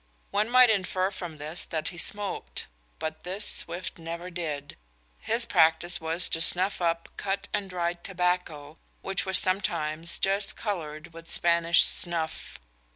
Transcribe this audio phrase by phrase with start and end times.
[0.31, 2.65] One might infer from this that he smoked,
[2.97, 4.75] but this Swift never did.
[5.19, 11.13] His practice was to snuff up cut and dried tobacco, which was sometimes just coloured
[11.13, 12.57] with Spanish snuff.